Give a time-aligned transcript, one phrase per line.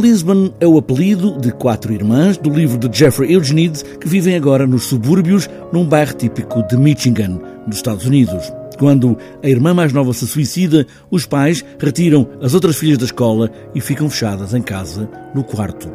[0.00, 4.66] Lisbon é o apelido de quatro irmãs do livro de Jeffrey Eugenides que vivem agora
[4.66, 8.50] nos subúrbios, num bairro típico de Michigan, nos Estados Unidos.
[8.78, 13.50] Quando a irmã mais nova se suicida, os pais retiram as outras filhas da escola
[13.74, 15.92] e ficam fechadas em casa, no quarto.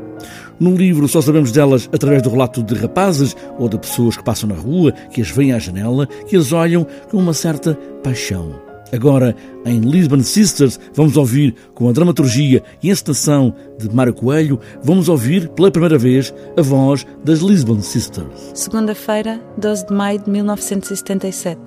[0.59, 4.47] No livro só sabemos delas através do relato de rapazes ou de pessoas que passam
[4.47, 8.64] na rua, que as veem à janela, que as olham com uma certa paixão.
[8.93, 9.35] Agora,
[9.65, 15.49] em Lisbon Sisters, vamos ouvir, com a dramaturgia e encenação de Mário Coelho, vamos ouvir,
[15.49, 18.51] pela primeira vez, a voz das Lisbon Sisters.
[18.53, 21.59] Segunda-feira, 12 de maio de 1977.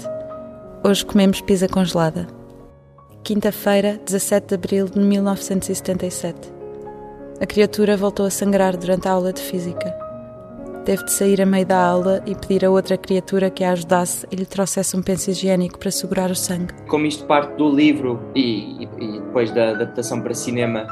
[0.85, 2.29] Hoje comemos pizza congelada.
[3.25, 6.53] Quinta-feira, 17 de abril de 1977.
[7.41, 10.08] A criatura voltou a sangrar durante a aula de física.
[10.89, 14.27] Teve de sair a meio da aula e pedir a outra criatura que a ajudasse
[14.33, 16.73] e lhe trouxesse um penso higiênico para segurar o sangue.
[16.89, 20.87] Como isto parte do livro e, e, depois da adaptação para cinema,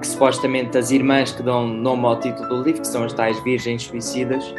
[0.00, 3.38] que supostamente as irmãs que dão nome ao título do livro, que são as tais
[3.44, 4.52] virgens suicidas,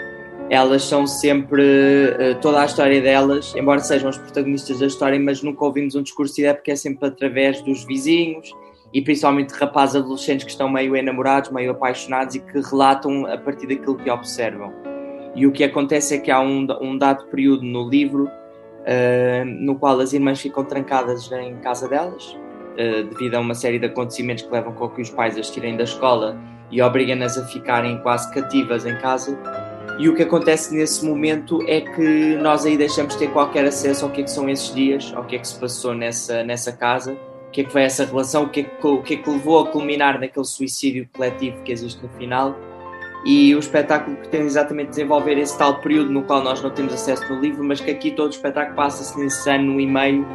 [0.50, 5.44] elas são sempre eh, toda a história delas, embora sejam os protagonistas da história, mas
[5.44, 8.50] nunca ouvimos um discurso de porque é sempre através dos vizinhos
[8.94, 13.68] e principalmente rapazes adolescentes que estão meio enamorados, meio apaixonados e que relatam a partir
[13.68, 14.74] daquilo que observam.
[15.36, 19.76] E o que acontece é que há um, um dado período no livro uh, no
[19.76, 24.44] qual as irmãs ficam trancadas em casa delas, uh, devido a uma série de acontecimentos
[24.44, 26.38] que levam com que os pais as tirem da escola
[26.72, 29.38] e obrigam-nas a ficarem quase cativas em casa.
[30.00, 34.06] E o que acontece nesse momento é que nós aí deixamos de ter qualquer acesso
[34.06, 36.72] ao que, é que são esses dias, ao que é que se passou nessa, nessa
[36.72, 39.18] casa o que é que foi essa relação, o que é que, o que, é
[39.18, 42.56] que levou a culminar naquele suicídio coletivo que existe no final.
[43.26, 47.34] E o espetáculo pretende exatamente desenvolver esse tal período no qual nós não temos acesso
[47.34, 50.26] no livro, mas que aqui todo o espetáculo passa-se nesse ano e meio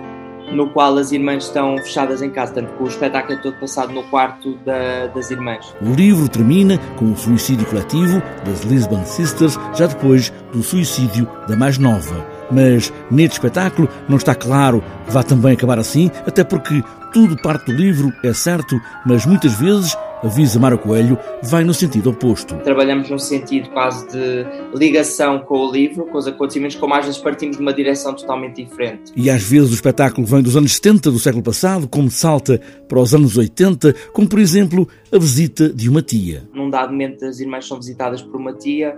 [0.50, 3.92] no qual as irmãs estão fechadas em casa, tanto que o espetáculo é todo passado
[3.92, 5.75] no quarto da, das irmãs.
[5.81, 11.56] O livro termina com o suicídio coletivo das Lisbon Sisters, já depois do suicídio da
[11.56, 12.31] mais nova.
[12.52, 16.82] Mas neste espetáculo não está claro que vá também acabar assim, até porque
[17.12, 22.10] tudo parte do livro, é certo, mas muitas vezes, avisa Mara Coelho, vai no sentido
[22.10, 22.56] oposto.
[22.64, 27.20] Trabalhamos num sentido quase de ligação com o livro, com os acontecimentos, como às vezes
[27.20, 29.12] partimos de uma direção totalmente diferente.
[29.14, 32.58] E às vezes o espetáculo vem dos anos 70 do século passado, como salta
[32.88, 36.48] para os anos 80, como por exemplo a visita de uma tia.
[36.54, 38.96] Num dado momento, as irmãs são visitadas por uma tia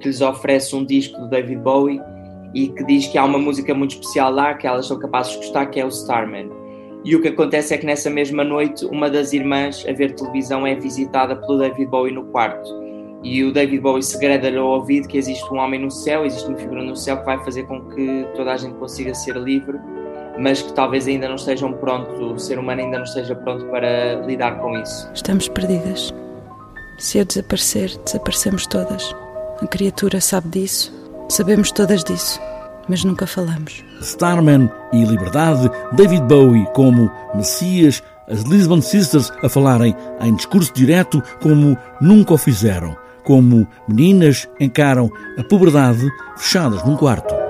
[0.00, 1.98] que lhes oferece um disco do David Bowie
[2.54, 5.38] e que diz que há uma música muito especial lá que elas são capazes de
[5.38, 6.50] gostar, que é o Starman.
[7.04, 10.66] E o que acontece é que nessa mesma noite, uma das irmãs a ver televisão
[10.66, 12.70] é visitada pelo David Bowie no quarto.
[13.22, 16.56] E o David Bowie segreda-lhe ao ouvido que existe um homem no céu, existe uma
[16.56, 19.78] figura no céu que vai fazer com que toda a gente consiga ser livre,
[20.38, 24.14] mas que talvez ainda não estejam prontos, o ser humano ainda não esteja pronto para
[24.26, 25.10] lidar com isso.
[25.14, 26.12] Estamos perdidas.
[26.98, 29.14] Se eu desaparecer, desaparecemos todas.
[29.60, 30.92] A criatura sabe disso,
[31.28, 32.40] sabemos todas disso
[32.88, 33.84] mas nunca falamos.
[34.00, 41.22] Starman e Liberdade, David Bowie como Messias, as Lisbon Sisters a falarem em discurso direto
[41.42, 47.43] como nunca o fizeram, como meninas encaram a puberdade fechadas num quarto.